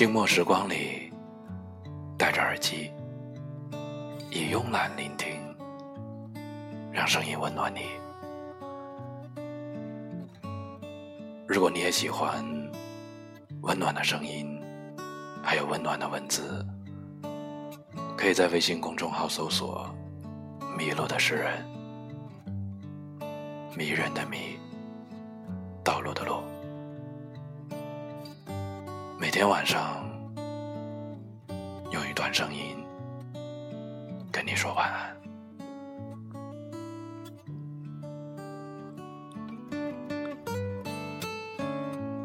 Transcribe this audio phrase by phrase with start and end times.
[0.00, 1.12] 静默时光里，
[2.16, 2.90] 戴着耳机，
[4.30, 5.38] 以慵懒聆听，
[6.90, 7.80] 让声音温暖你。
[11.46, 12.42] 如果你也喜欢
[13.60, 14.58] 温暖的声音，
[15.42, 16.64] 还有温暖的文字，
[18.16, 19.86] 可以在微信公众号搜索
[20.78, 21.62] “迷路的诗人”，
[23.76, 24.58] 迷人的迷，
[25.84, 26.40] 道路的路。
[29.40, 30.06] 每天晚上，
[31.90, 32.76] 用一段声音
[34.30, 35.16] 跟你说晚安。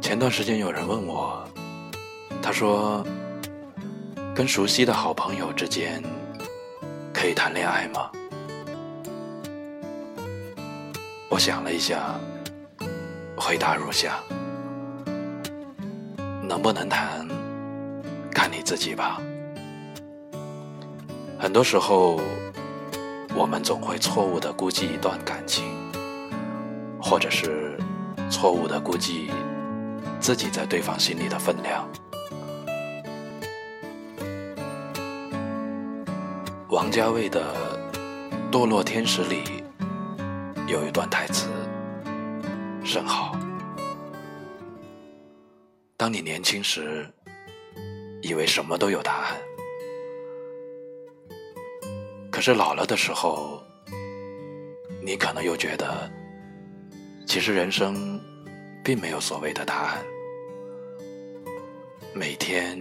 [0.00, 1.46] 前段时间有人问我，
[2.40, 3.04] 他说
[4.34, 6.02] ：“跟熟悉的好朋友之间
[7.12, 8.10] 可以谈恋爱吗？”
[11.28, 12.18] 我想了一下，
[13.36, 14.16] 回答如下。
[16.42, 17.26] 能不能谈，
[18.32, 19.20] 看你自己吧。
[21.38, 22.20] 很多时候，
[23.34, 25.64] 我们总会错误的估计一段感情，
[27.00, 27.78] 或者是
[28.30, 29.30] 错误的估计
[30.20, 31.88] 自己在对方心里的分量。
[36.68, 37.54] 王家卫的
[38.52, 39.64] 《堕落天使》里
[40.66, 41.48] 有一段台词，
[42.82, 43.36] 甚好。
[46.02, 47.08] 当你年轻时，
[48.22, 49.40] 以为什么都有答案，
[52.28, 53.62] 可是老了的时候，
[55.00, 56.10] 你可能又觉得，
[57.24, 58.20] 其实人生
[58.82, 60.04] 并没有所谓的答案。
[62.12, 62.76] 每天，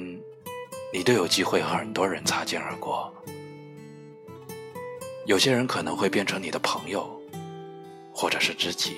[0.91, 3.13] 你都有机会和很多人擦肩而过，
[5.27, 7.21] 有些人可能会变成你的朋友，
[8.11, 8.95] 或者是知己，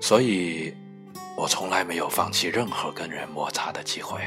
[0.00, 0.74] 所以。
[1.36, 4.20] 我从来没有放弃任何跟人摩擦的机会，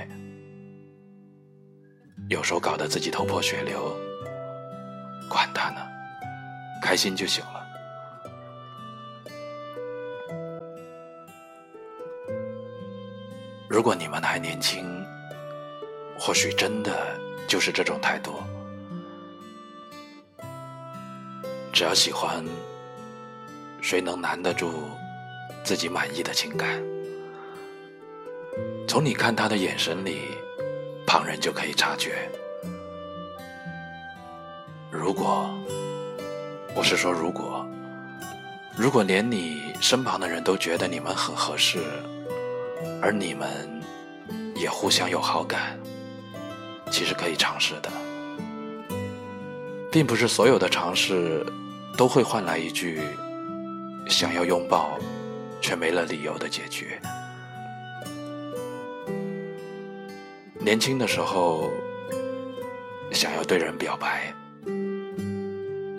[2.29, 3.95] 有时候搞得自己头破血流，
[5.29, 5.81] 管他呢，
[6.81, 7.66] 开心就行了。
[13.69, 15.03] 如果你们还年轻，
[16.19, 17.17] 或许真的
[17.47, 18.34] 就是这种态度。
[21.72, 22.44] 只要喜欢，
[23.81, 24.90] 谁能难得住
[25.63, 26.84] 自己满意的情感？
[28.97, 30.22] 从你看他的眼神里，
[31.06, 32.28] 旁人就可以察觉。
[34.90, 35.47] 如果，
[36.75, 37.63] 我是说如果，
[38.75, 41.78] 如果连你身旁的人都觉得你们很合适，
[43.00, 43.47] 而你们
[44.56, 45.78] 也互相有好感，
[46.90, 47.91] 其实可以尝试的，
[49.91, 51.46] 并不是所有的尝试
[51.96, 53.00] 都会换来一句
[54.09, 54.97] 想要拥抱，
[55.62, 57.00] 却没了理由的结局。
[60.67, 61.72] 年轻的时候，
[63.13, 64.33] 想要对人表白，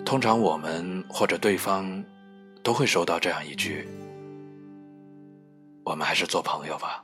[0.05, 2.05] 通常我们或者对方
[2.61, 3.89] 都会收到这样一句
[5.83, 7.03] ：“我们还是做朋友吧。”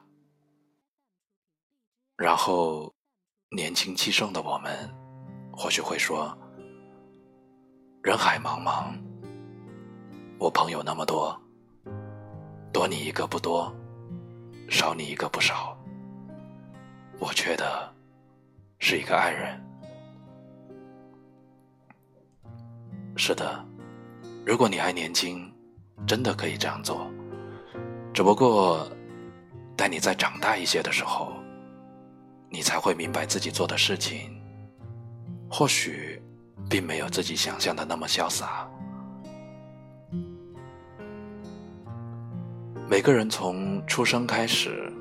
[2.17, 2.93] 然后，
[3.49, 4.71] 年轻气盛的我们
[5.51, 6.37] 或许会说
[8.05, 8.93] ：“人海茫茫，
[10.37, 11.35] 我朋友那么多，
[12.71, 13.75] 多你一个不多，
[14.69, 15.75] 少你一个不少。”
[17.19, 17.93] 我缺的
[18.79, 19.61] 是一个爱人。
[23.15, 23.65] 是的，
[24.45, 25.51] 如果你还年轻，
[26.05, 27.09] 真的可以这样做。
[28.13, 28.87] 只不过，
[29.75, 31.31] 待你再长大一些的时候，
[32.49, 34.41] 你才会明白自己做的事情，
[35.49, 36.21] 或许
[36.69, 38.69] 并没有自己想象的那么潇洒。
[42.89, 44.91] 每个人从出生开始。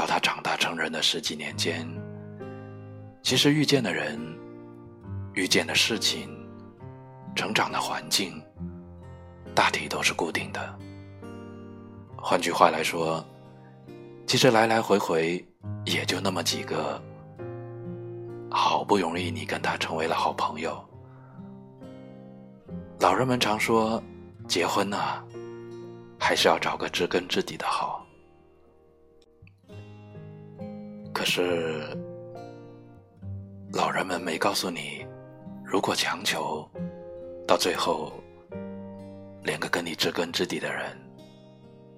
[0.00, 1.86] 到他长大成人的十几年间，
[3.22, 4.18] 其实遇见的人、
[5.34, 6.30] 遇见的事情、
[7.36, 8.42] 成长的环境，
[9.54, 10.78] 大体都是固定的。
[12.16, 13.22] 换句话来说，
[14.26, 15.46] 其实来来回回
[15.84, 16.98] 也就那么几个。
[18.50, 20.82] 好不容易你跟他成为了好朋友，
[23.00, 24.02] 老人们常说，
[24.48, 25.22] 结婚呐，
[26.18, 28.06] 还是要找个知根知底的好。
[31.12, 31.86] 可是，
[33.72, 35.06] 老人们没告诉你，
[35.64, 36.68] 如果强求，
[37.46, 38.12] 到最后，
[39.42, 40.96] 连个跟你知根知底的人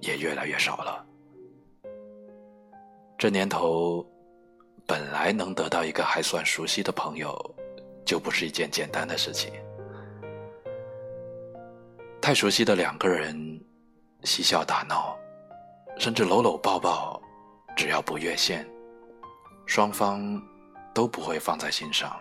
[0.01, 1.07] 也越来越少了。
[3.17, 4.05] 这年头，
[4.87, 7.39] 本来能得到一个还算熟悉的朋友，
[8.05, 9.53] 就不是一件简单的事情。
[12.21, 13.61] 太熟悉的两个人，
[14.25, 15.17] 嬉笑打闹，
[15.99, 17.23] 甚至搂搂抱抱，
[17.77, 18.67] 只要不越线，
[19.75, 20.39] 双方
[20.93, 22.15] 都不会放在心上，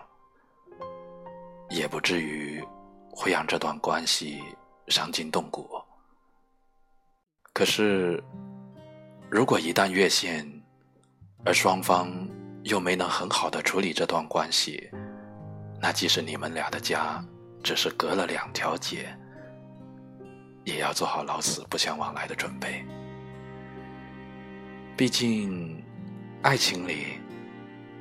[1.68, 2.64] 也不至于
[3.10, 4.42] 会让这段关系
[4.88, 5.68] 伤筋动骨。
[7.52, 8.24] 可是，
[9.30, 10.50] 如果一旦越线，
[11.44, 12.10] 而双方
[12.62, 14.90] 又没能很好的处理这段关系，
[15.78, 17.22] 那即使你们俩的家
[17.62, 19.14] 只是隔了两条街，
[20.64, 22.82] 也要做好老死不相往来的准备。
[24.96, 25.84] 毕竟，
[26.40, 27.20] 爱情里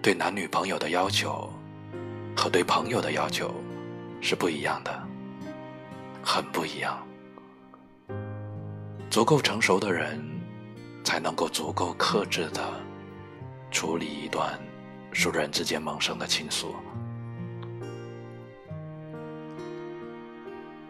[0.02, 1.48] 对男女朋友的要求
[2.36, 3.54] 和对朋友的要求
[4.20, 4.92] 是不一样的，
[6.24, 6.98] 很不一样。
[9.12, 10.20] 足够成熟的人，
[11.04, 12.62] 才能够足够克制的
[13.70, 14.60] 处理一段
[15.12, 16.74] 熟人之间萌生的情愫。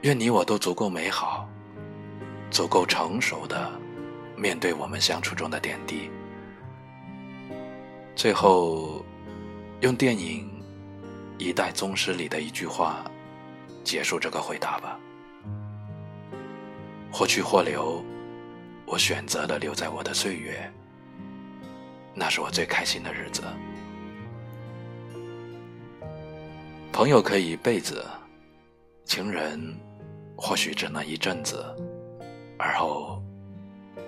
[0.03, 1.49] 愿你我都足够美好，
[2.49, 3.69] 足够成熟的
[4.37, 6.09] 面对我们相处中的点滴。
[8.13, 9.03] 最后，
[9.79, 10.47] 用电影
[11.43, 13.03] 《一代宗师》里的一句话
[13.83, 14.99] 结束这个回答吧。
[17.11, 18.03] 或去或留，
[18.85, 20.71] 我选择了留在我的岁月，
[22.13, 23.41] 那是我最开心的日子。
[26.91, 28.05] 朋友可以一辈子，
[29.03, 29.75] 情人
[30.37, 31.65] 或许只能一阵子，
[32.59, 33.21] 而后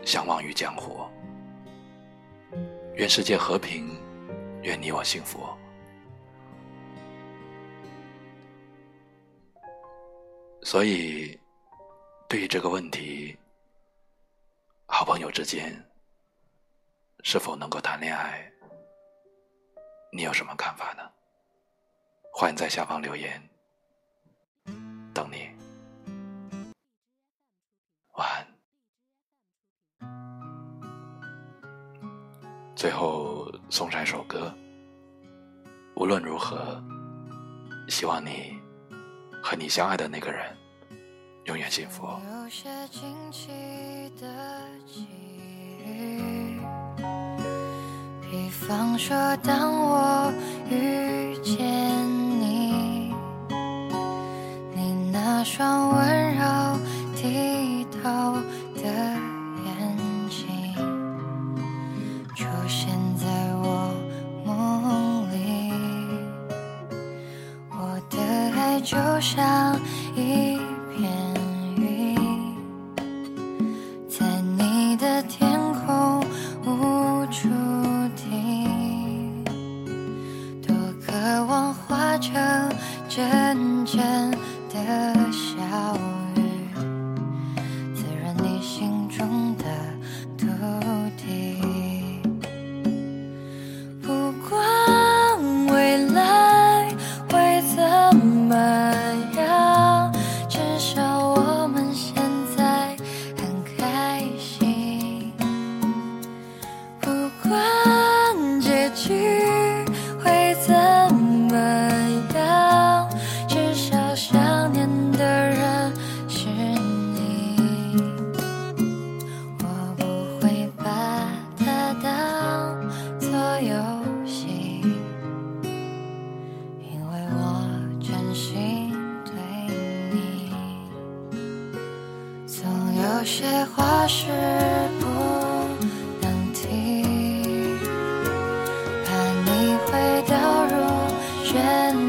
[0.05, 0.99] 相忘于江湖。
[2.95, 3.97] 愿世界和平，
[4.61, 5.47] 愿你我幸福。
[10.63, 11.39] 所以。
[12.29, 13.37] 对于这个问题，
[14.87, 15.71] 好朋友之间
[17.23, 18.51] 是否能够谈恋爱，
[20.11, 21.07] 你有什么看法呢？
[22.33, 23.39] 欢迎在下方留言，
[25.13, 25.51] 等你。
[28.13, 28.52] 晚安。
[32.83, 34.53] 最后送上一首歌。
[35.95, 36.83] 无论如何，
[37.87, 38.59] 希望你
[39.41, 40.53] 和你相爱的那个人。
[41.45, 43.47] 永远幸福有些惊奇
[44.19, 44.27] 的
[44.85, 45.07] 际
[45.85, 46.59] 遇
[48.29, 50.33] 比方说当我
[50.69, 51.55] 遇见
[52.41, 53.13] 你
[54.75, 56.12] 你那双温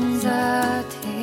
[0.05, 1.14] 选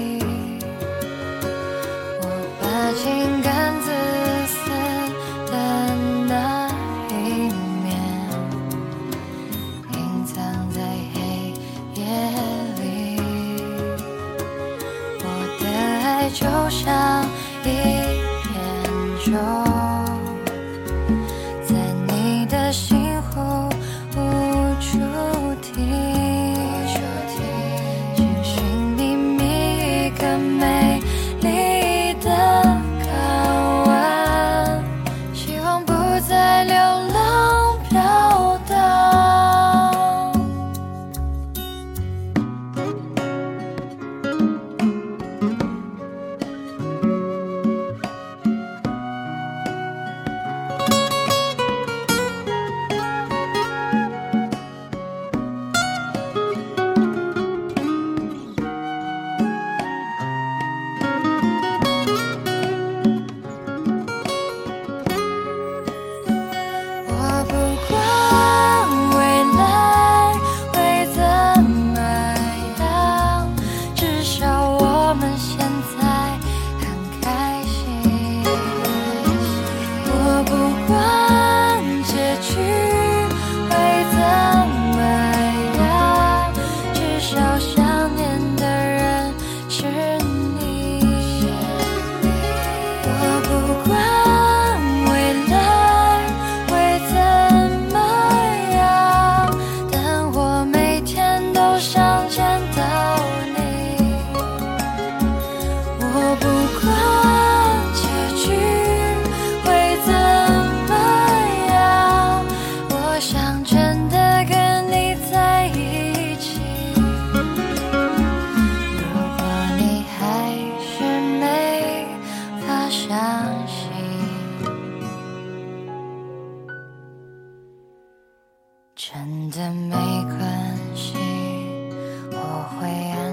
[130.95, 131.89] 心
[132.31, 133.30] 我会安